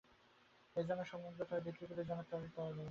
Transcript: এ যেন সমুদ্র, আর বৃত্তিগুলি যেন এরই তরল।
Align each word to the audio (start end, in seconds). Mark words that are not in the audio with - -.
এ 0.75 0.81
যেন 0.89 0.99
সমুদ্র, 1.03 1.39
আর 1.49 1.59
বৃত্তিগুলি 1.61 2.03
যেন 2.05 2.19
এরই 2.31 2.49
তরল। 2.55 2.77